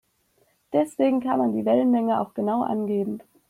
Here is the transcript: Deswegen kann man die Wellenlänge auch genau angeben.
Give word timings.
Deswegen 0.73 1.19
kann 1.19 1.37
man 1.37 1.53
die 1.53 1.63
Wellenlänge 1.63 2.19
auch 2.19 2.33
genau 2.33 2.63
angeben. 2.63 3.21